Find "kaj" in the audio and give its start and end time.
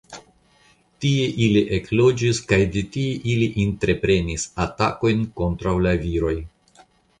2.53-2.59